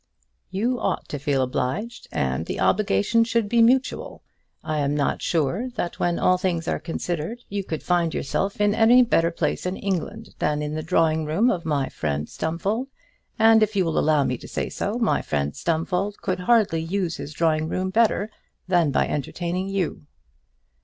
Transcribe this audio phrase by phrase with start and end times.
[0.49, 4.23] You ought to feel obliged, and the obligation should be mutual.
[4.63, 8.73] I am not sure, that when all things are considered, you could find yourself in
[8.73, 12.87] any better place in England, than in the drawing room of my friend Stumfold;
[13.37, 17.17] and, if you will allow me to say so, my friend Stumfold could hardly use
[17.17, 18.31] his drawing room better,
[18.67, 20.01] than by entertaining you."